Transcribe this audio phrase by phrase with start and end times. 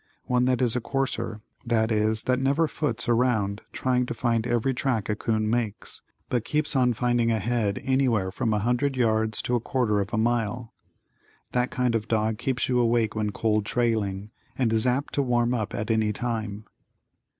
[0.23, 4.73] One that is a courser, that is, that never foots around trying to find every
[4.73, 9.53] track a 'coon makes, but keeps on finding ahead anywhere from a hundred yards to
[9.55, 10.73] a quarter of a mile.
[11.51, 15.21] That kind of a dog keeps you awake when cold trailing, and is apt to
[15.21, 16.65] warm up at any time.